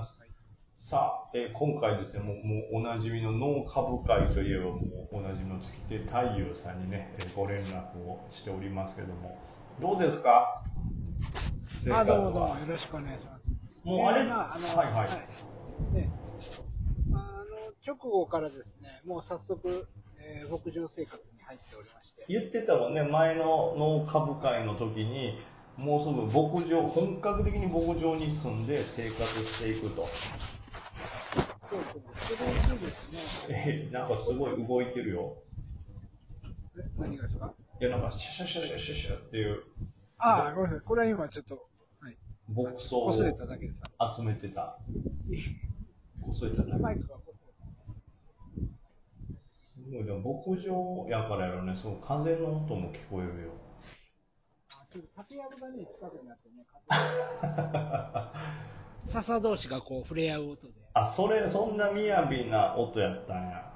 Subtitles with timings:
[0.00, 0.18] ます。
[0.18, 0.30] はい
[0.82, 6.16] さあ、えー今回ですね、もうもうおなじみの脳株会といえばもうおなじみの月手太
[6.50, 9.36] 夫さんにね、えーご連絡をしておりますけども、
[9.78, 10.64] どうですか？
[11.74, 12.60] 生あ、活どうもどうもは。
[12.60, 13.52] よろしくお願いします。
[13.84, 15.94] もうあれ、えーまあ、あの、はいはい。
[15.94, 16.10] ね
[17.12, 19.86] あの、直後からですね、もう早速、
[20.18, 22.24] えー牧場生活に入っておりまして。
[22.26, 25.38] 言ってたもんね、前の農株会の時に、
[25.80, 30.06] もうすぐ牧場、本格的に牧場に住んで生活していくと。
[33.48, 35.36] えーなんかすごい動いてるよ。
[36.76, 37.54] え何がですか？
[37.80, 39.62] いや、なんかシュシュシュシュシュっていう
[40.18, 40.86] ああ、ごめんなさい。
[40.86, 41.66] これは今ちょっと、
[42.00, 42.18] はい。
[42.52, 43.12] 牧草を。
[43.12, 43.22] 集
[44.22, 44.78] めてた。
[46.20, 47.34] こすれただけマイクが擦れ
[49.56, 53.52] すごい、でも牧場やからやろね、そう風の音も聞こえるよ。
[54.90, 54.98] た。
[54.98, 56.66] あちょっと竹やぶがね、近くになってね、
[59.06, 60.74] 笹同士がこう触れ合う音で。
[60.94, 61.94] あ、それ、そんな雅
[62.46, 63.72] な音やったんや。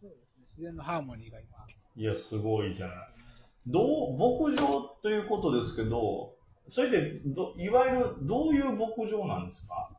[0.00, 0.44] そうですね。
[0.46, 1.48] 自然のハーモニーが今。
[1.96, 2.96] いや、すごいじゃない。
[3.66, 6.34] どう、牧場ということですけど、
[6.68, 9.90] それで、どいわゆる、どういう牧場なんですか？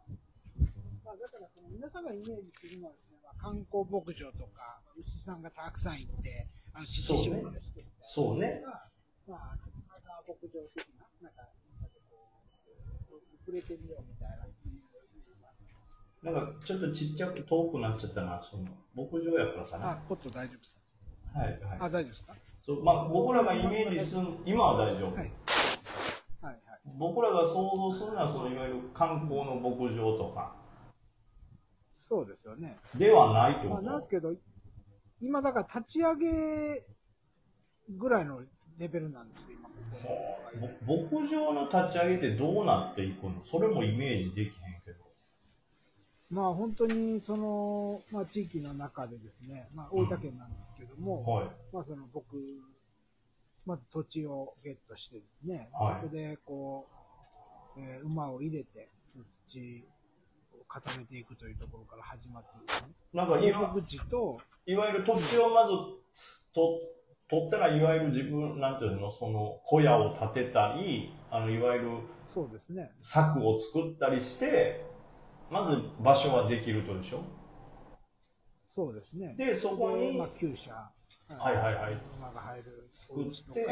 [1.04, 8.62] まあ、だからその皆さんがイメージするのはですね、まあ、観光牧場とか、牛さんがたくさんいて、あの、乳搾りをしてそうね。
[8.66, 8.90] が、
[9.28, 12.24] まあ、マザー牧場的な、なんか、みんなでこ
[13.12, 14.48] う、触れてみようみたいな、
[16.32, 18.64] なんか、ちょっとちっちゃく遠くなっちゃったな、その、
[18.96, 19.92] 牧場やからかな。
[19.92, 20.80] あ、コット大丈夫です。
[21.34, 21.78] はい、はい。
[21.80, 22.36] あ、大丈夫ですか？
[22.62, 25.16] そうまあ、僕らがイメージする、今は大丈夫。
[25.16, 25.32] はい。
[26.42, 26.62] はい、はい。
[26.98, 30.56] 僕らが想像するのは、そのいわゆる観光の牧場とか、
[31.92, 32.78] そうですよね。
[32.96, 34.34] ではないってこまあ、と、なんですけど、
[35.20, 36.84] 今だから立ち上げ
[37.90, 38.42] ぐらいの
[38.80, 39.74] レベルなんですよ、今こ
[40.62, 43.34] こぼ牧場の立ち上げってどうなっていくの？
[43.46, 44.52] それもイメージできへん
[44.84, 45.04] けど。
[46.30, 51.48] まあ本当にその、まあ地域の中でですね、まあ大分県なんですけども、はい。
[51.72, 52.38] まあその僕、
[53.66, 56.88] まず土地をゲットしてですね、はいそこでこ
[57.78, 58.90] う、えー馬を入れて、
[59.47, 59.84] 土
[60.59, 63.38] を固めていくというところから始まってですね、なんか
[64.09, 65.72] と、いわゆる土地をまず
[66.53, 66.80] と
[67.29, 71.89] 取ったら、いわゆる自分、なんていうの、その小屋を建てたり、あの、いわゆる
[72.25, 74.85] そうですね、柵を作ったりして、
[75.50, 77.23] まず場所はできるとでしょ？
[78.63, 79.35] そうですね。
[79.38, 82.01] でそこにでまあ厩舎、はいはいはい。
[82.17, 83.66] 馬が入る作って。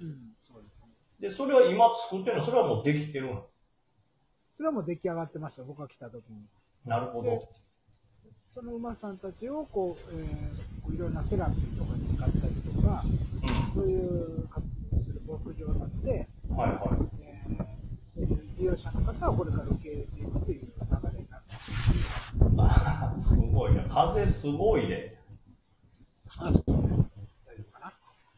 [0.00, 0.88] うん、そうですね。
[1.20, 2.44] で、それは今作ってるの？
[2.44, 3.46] それはもうできてるの？
[4.54, 6.46] それはもう出来上がってました、僕が来た時に。
[6.84, 7.40] なるほど。
[8.54, 13.04] でその馬さんたちをこう、えーこういろんなセラピーとかに使ったりとか、
[13.72, 16.56] そういう活動をする牧場なので、うん。
[16.56, 16.78] はいはい。
[17.20, 17.64] えー
[18.04, 20.66] そういう利用者の方はこれから受け入れていくという流
[21.14, 21.42] れになる。
[22.58, 23.84] あすごいな。
[23.84, 25.14] 風すごいね。
[26.38, 27.08] あ、そうね。
[27.46, 27.92] 大丈夫かな？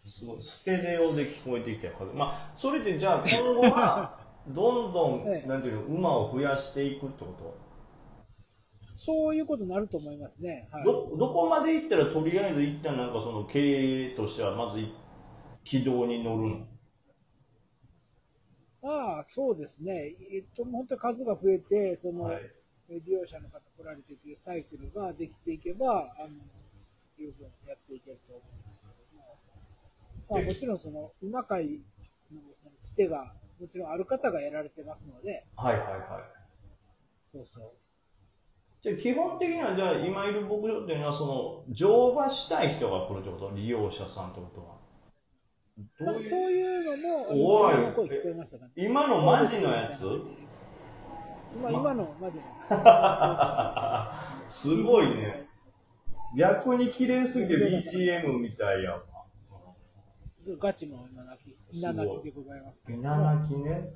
[0.07, 0.43] すごい。
[0.43, 2.13] ステレオで聞こえてきたよ風。
[2.13, 7.55] まあ、それでじゃあ今後は、 どんどん、ええなんていうの、馬を増やしていくってこ
[9.04, 10.69] そういうことになると思いますね。
[10.72, 10.84] はい。
[10.84, 13.59] とど、どこまで行ったらとりあえず一旦なんかその経
[14.12, 14.92] 営としてはまずい
[15.65, 16.66] 軌道に乗るの？
[18.87, 20.15] ああ、そうですね。
[20.31, 22.42] えっと、本当に数が増えて、その、はい。
[22.91, 26.34] え利用者の方来られてというサイクルができていけば、あの、
[27.19, 29.38] 十分やっていけると思うんですけども、
[30.28, 31.81] まあえもちろんその、馬飼い
[32.31, 36.00] のそのつてが、もちろんある方がやられてますので、はいはいはい。
[37.26, 37.84] そうそう。
[38.84, 43.50] じゃあ基本的にはじゃあ今いる牧場っていうのはその乗馬したい人が来るってこと？
[43.56, 44.75] 利用者さんってことは
[46.05, 46.28] まあ、どういう？
[46.28, 48.72] そういうのも、あおいの声聞こえましたかね。
[48.77, 50.05] 今のマジのやつ？
[51.56, 52.43] 今、今のマジの。
[54.49, 55.49] すごいね。
[56.37, 59.03] 逆に綺麗すぎて BGM みたいやわ。
[60.59, 63.05] ガチの稲泣き、稲泣きでございますけども。
[63.05, 63.89] 稲泣きね。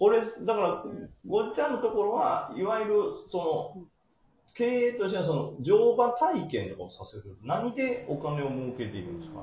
[0.00, 0.84] はいこれ、だから、
[1.26, 2.94] ごっちゃんのところは、いわゆる、
[3.28, 3.86] その、
[4.54, 7.36] 経営としては、その、乗馬体験とかをさせる。
[7.42, 9.42] 何でお金を儲けているんですか？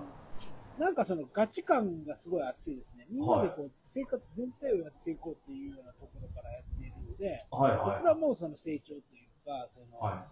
[0.79, 9.01] なんかそのガチ感がすごいあってですね、みんなでこう、生活全体をやっていこうっていうようなところからやっているので、はい僕らもその成長という
[9.45, 10.25] か、その、は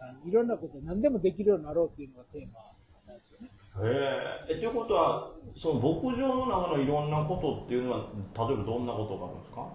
[0.00, 2.60] あのいろんなこと何でもできるようになろうっていうのがテーマ。
[3.08, 4.52] へえ。
[4.52, 7.98] え、ということは、その牧場の中のいろんなことっていうのは、
[8.36, 9.68] 例えばどんなことがあるんですか？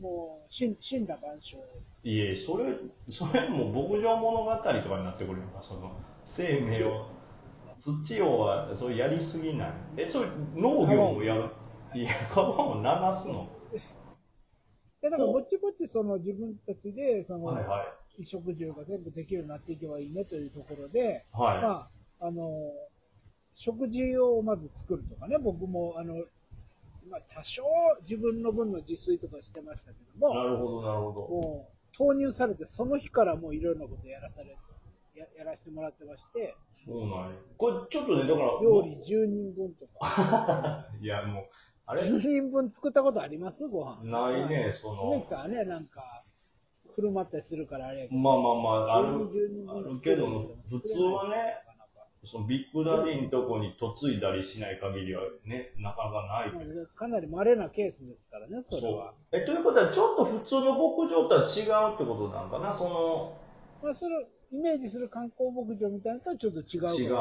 [0.00, 1.58] もう、神神羅万象。
[2.04, 2.74] いえ、それ、
[3.10, 5.92] それもう牧場物語とかになってくるのか、その、
[6.24, 7.06] 生命を、
[7.78, 9.72] 土をは、それやりすぎない。
[9.96, 11.44] え、それ、農業もやる？
[11.94, 13.48] いや、川も流すの？
[15.00, 17.88] で、だからぼちぼちその自分たちで、その、はいはい。
[18.16, 21.62] 衣食住が全部できるようになっていけばいいねというところで、はい。
[21.62, 21.88] まあ、
[22.20, 22.72] あの、
[23.54, 26.14] 食事をまず作るとかね、僕も、あの、
[27.10, 27.64] まあ、多少
[28.02, 31.20] 自分の分の自炊とかしてましたけども、なるほど、なるほど。
[31.28, 34.56] もう、投入されて、その日からもういろいろなことやらされ、
[35.14, 36.54] ややらせてもらってまして、
[36.86, 37.36] そうなんや。
[37.56, 41.44] これちょっとね、だから、料理10人分とか、 いや、もう、
[41.86, 43.66] あれ？10人分作ったことあります？
[43.66, 44.04] ご飯。
[44.04, 45.08] ないね、その。
[45.08, 46.24] 梅木、さんはね、なんか、
[46.94, 50.26] 振る舞ったりするからあれやけど、まあまあまあ、ある、10人分あるけど、
[50.68, 51.54] 普通はね、
[52.30, 56.74] そのビッグダディのとこに嫁いだりしない限りはね、なかなかないけど。
[56.74, 59.14] まあかなり稀なケースですからね、それは。
[59.32, 61.44] え、ということは、ちょっと普通の牧場とは違
[61.92, 62.72] うってことなのかな？
[62.72, 63.36] その、
[63.82, 67.16] まあ、その、イメージする観光牧場みたいなのとはちょっと違うかもしれな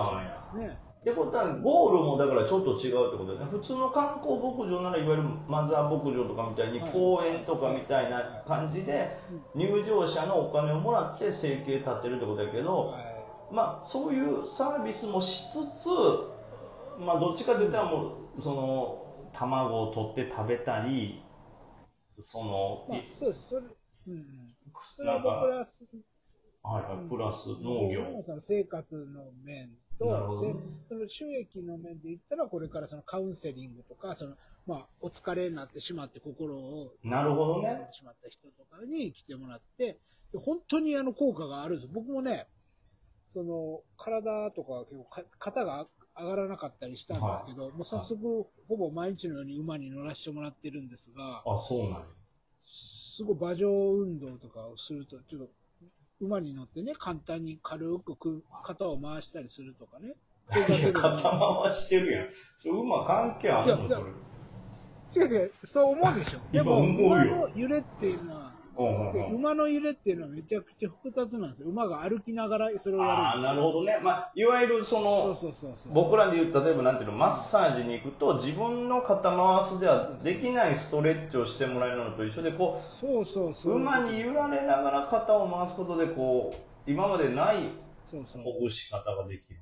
[0.53, 0.79] いですね。
[1.01, 3.45] ってことは、ゴールもだからちょっと違うってことだよね。
[3.51, 9.15] 普通の観光牧場なら、いわゆるマザー牧場とかみたいに、はい公園とかみたいな感じで、
[9.55, 13.16] 入場者のお金をもらって生計立てるってことだけど、はい
[13.51, 15.89] まあ、そういうサービスもしつつ、
[16.99, 21.23] まあ、どっちかといったらもう、その、卵を取って食べたり、
[22.19, 23.49] その、まあい、そうです。
[23.49, 23.65] それ、
[24.07, 24.55] うんうん。
[24.81, 25.85] それはなんか、プラス、
[26.63, 28.21] はいはい、プラス農業。
[28.25, 29.69] その生活の面
[29.99, 30.55] と、で、
[30.89, 34.35] その収益の面で言ったら、これからそのカウンセリングとか、その、
[34.65, 37.87] まあ、お疲れになってしまって心をなるほどね。
[37.91, 39.97] しまった人とかに来てもらって、
[40.33, 41.93] で本当にあの効果があるんです。
[41.93, 42.47] 僕もね、
[43.27, 45.87] その、体とか結構か肩が
[46.17, 52.05] 上がらなかったりしたんですけど、もう早速、ほぼ毎日のように馬に乗らせてもらってるんですが、あ、そうなんや。
[52.61, 55.49] すごい馬上運動とかをすると、ちょっと、
[56.19, 60.15] 馬に乗ってね、簡単に軽くく肩を回したりするとかね。
[60.49, 62.27] 肩回してるやん。
[62.55, 63.87] それ馬関係あるの？
[63.87, 65.25] いやそれ。
[65.25, 66.39] 違う違う、そう思うでしょ。
[66.51, 68.46] でも、馬の揺れっていうのは、
[68.77, 71.69] うんうんうん馬の揺れっていうのはめちゃくちゃ複雑なんですよ。
[71.69, 73.11] 馬が歩きながらそれをやる。
[73.11, 73.99] ああ、なるほどね。
[74.03, 75.93] まあ、いわゆるその、そうそうそうそう。
[75.93, 83.75] 僕らで言う、例えばなんていうの、マッサージに行くと、自分の肩回すではできないストレッチをしてもらえるのと一緒で、こそうそうう、そう。
[83.75, 87.69] 馬に揺られながら肩を回すことで、こう、今までない。
[88.43, 89.59] ほぐし方ができる。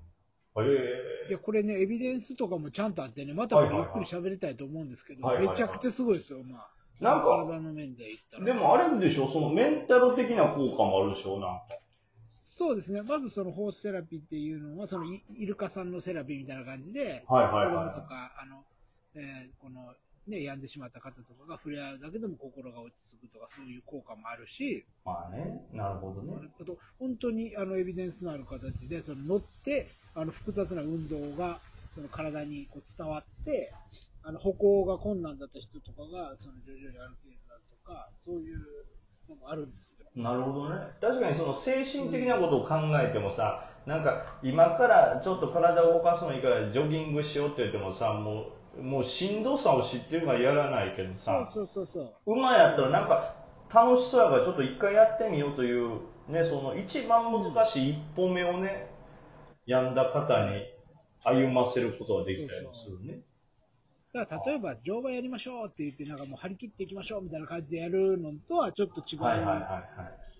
[0.64, 6.66] へいや、これね、エビデンスとかもちゃんとあってね、またゆっくり喋りたいと思うんですけど、はいはいはいめちゃくちゃすごいですよ、馬。
[7.00, 8.40] なんか体の面で言ったえ。
[8.40, 8.46] ら。
[8.46, 11.80] でもあれでしょ、そのメンタル的な効果もあるでしょ、なんか。
[12.42, 13.02] そうですね。
[13.02, 18.64] まずそのホースセラピーっていうのは、そのイイルカさんのセラピーみたいな感じで、はいはい子はい供とか、あの、
[19.16, 19.94] えーこの、
[20.28, 26.34] ね、病んでしまった方とかが触れ合うだけでも心が落ち着くとか、そういう効果もあるし、まあね、なるほどね。
[26.60, 31.60] あと、本当にあのエビデンスのある形で、その乗って、あの複雑な運動が
[31.96, 33.74] その体にこう伝わって、
[34.22, 38.60] あの歩行が困難だった人とかが、その徐々に歩けるようになるとか、そういう
[39.30, 40.06] のもあるんですよ。
[40.22, 40.76] なるほどね。
[41.00, 52.14] 確かにその精神的なことを考えてもさ、なんか今からちょっと体を動かすのいいからジョギングしようって言ってもさ、もう、もうしんどさを知ってるからやらないけどそうさ、そうそうそう。
[52.26, 53.36] 馬やったらなんか
[53.74, 58.90] 楽しそうやからちょっと一回やってみようという、ね、その一番難しい一歩目をね、
[59.66, 60.75] 病んだ方に
[61.26, 63.20] 歩ませることができたりもするね。
[64.14, 69.24] だから例えば乗馬やりましょうって言って、なんかもう張り切っていきましょうみたいな感じでやるのとはちょっと違う。
[69.24, 69.60] はいはいはいは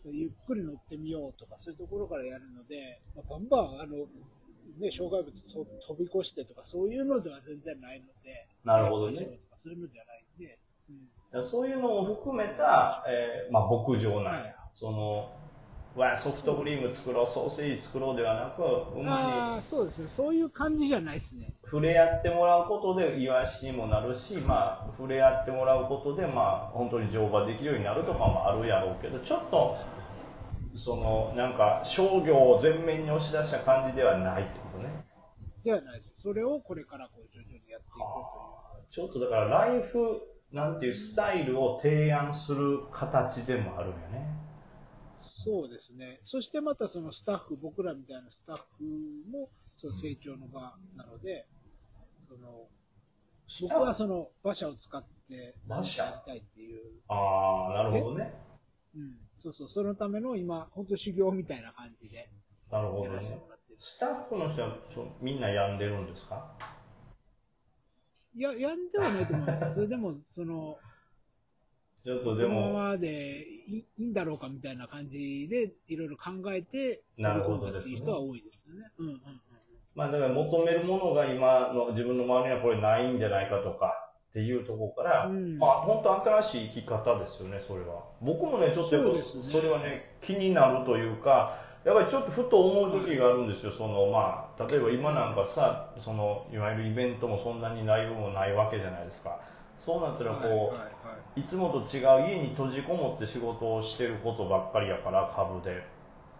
[0.06, 0.18] い。
[0.18, 4.06] ゆっくり乗ってみようとか、そういうところからやるので、まあ、バンバン、あの、
[4.80, 10.60] ね、障害物と飛び越してとか、そういうのでは全然ないので、なるほどねとかそういうのではないんで、
[11.34, 15.32] うん、そういうのも含めた、えーまあ、牧場なんや、はいその
[15.96, 18.62] わソフトクリーム作ろうソーセージ作ろうではなく
[19.00, 20.08] 馬にああ、そうですね。
[20.10, 21.54] そういう感じじゃないですね。
[21.64, 29.78] 触れ合ってもらうことでイワシにもなるし、まあ、触れ合ってもらうことで、まあ、本当に乗馬できるようになるとかもあるやろうけどちょっと
[30.76, 35.06] そのなんか商業を前面に押し出した感じではないってことね
[35.64, 36.22] ではないです。
[36.22, 38.46] それをこれからこう徐々にやっていこ
[38.92, 40.22] ちょっとだからライフ
[40.54, 44.55] なんていうスタイルを提案する形でもあるんよねうという。
[45.46, 46.20] そうですね。
[46.24, 48.84] そしてまたそのスタッフ、僕らみたいなスタッフ
[49.32, 49.48] も
[49.78, 51.46] その成長の場なので、
[52.28, 52.68] その
[53.62, 56.82] 僕はその馬車を使って何かやりたいっていう。
[57.08, 58.34] ああなるほどね。
[58.96, 62.28] うん、そうそう、そのための今、本当修行みたいな感じで
[62.72, 63.40] なるほどね。
[63.78, 66.58] スタッフの人はそうみんな病んでるんですか？
[68.36, 69.76] いや、やんではないと思います。
[69.76, 70.78] それでも、その、
[72.06, 78.92] ちょっとこでものままでいいんだろうかみたいな感じで、いろいろ考えて、なるほどですね人は多いですよね。
[79.00, 79.20] うんうんうん。
[79.96, 88.04] まあだから求めるものが今の自分の周りにはこれないんじゃないかとかっっていうところから、うんまあ本当新しい生き方ですよね、それは。
[88.22, 99.40] 僕もね、ちょっとやっぱそれはね、気になるというか、やっぱりちょっとふと思う時があるんですよ、そのまあ、例えば今なんかさ、そのいわゆるイベントもそんなに内容もないわけじゃないですか。
[99.78, 100.96] そうなったらこう、はいはいはい
[101.36, 105.84] いつもと違う家に閉じこもって仕事をしてることばっかりやから、株で。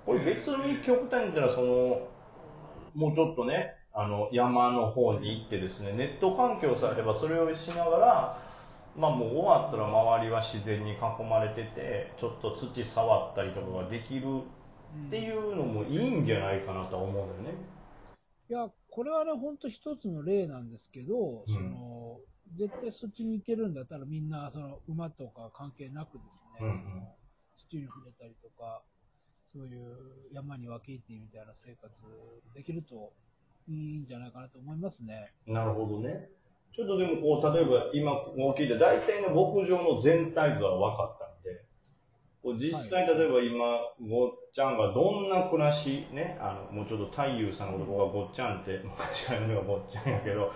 [0.06, 2.08] これ別に極端に言ったら、その、
[2.94, 8.42] もうちょっとね、あの、山の方に行ってですね、ネット環境さえあればそれをしながら、
[8.96, 10.96] まあもう終わったら周りは自然に囲
[11.30, 14.44] まれてて、ちょっと土触ったりとかができる
[15.08, 17.58] っていうのもいいんじゃないかなとは思うんだよね。
[18.50, 21.95] いや、これはね、本当一つの例なんですけど、うんその、
[22.54, 27.16] 絶対そっちに行けるんだったらみんな、その、馬とか関係なくですね、うんうんその
[27.58, 28.84] 土に触れたりとか、
[29.52, 29.96] そういう
[30.32, 31.92] 山に分け入ってみたいな生活
[32.54, 33.14] できると
[33.68, 35.34] いいんじゃないかなと思いますね。
[35.48, 36.30] なるほどね。
[36.76, 41.35] ちょっとでもこう、例えば今こう聞いて、大体の牧場の全体図は分かった
[42.54, 43.66] 実際、はい例えば今、
[44.08, 50.52] ごっちゃんがどんな暮らし、ね、あの、もうちょっと太夫さんのこと僕はごっちゃんって、 昔からのがごっちゃんやけど、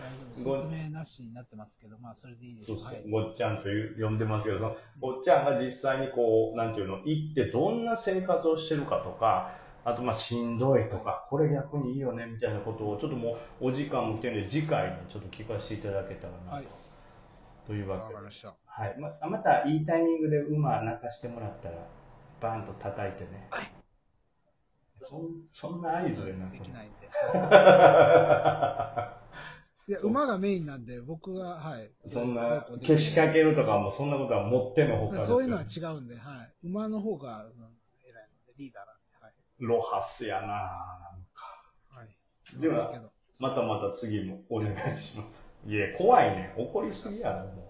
[0.45, 2.67] ご説明なしになってますけど、まあ、それでいいです。
[2.67, 3.09] そうそう、はい。
[3.09, 16.55] ごっちゃんという呼んでますけど、そのごっちゃんが実際にこう、なんていうの、行ってどんな生活をしてるかとか、あとまあしんどいとか、これ逆にいいよねみたいなことを、ちょっともうお時間も来てるんで、次回にちょっと聞かせていただけたらなと。
[16.57, 16.88] はい
[17.69, 18.25] というわけでわかり。
[18.25, 18.55] ました。
[18.65, 18.95] はい。
[18.97, 21.77] ままたいいタイミングで馬泣かしてもらったら、
[22.41, 23.47] バーンと叩いてね。
[23.51, 23.71] はい
[25.01, 27.05] そんそんな合図でなできないんで。
[27.05, 27.09] い
[29.91, 31.89] いや、馬がメインなんで、僕が、はい。
[32.03, 35.37] そんなこう、けしかけるとかもそんなことはもってのほかですよ。
[35.37, 36.67] そういうのは違うんで、はい。
[36.67, 37.51] 馬の方が、うん
[38.03, 39.33] 偉いので、リーダーなんで、はい。
[39.59, 40.55] ロハスやなな
[41.17, 41.71] んか。
[41.87, 42.09] はい。
[42.59, 43.01] では
[43.39, 45.48] またまた次もお願いします。
[45.63, 46.49] いや、怖いね。
[46.55, 47.68] 怒りすぎやろ、も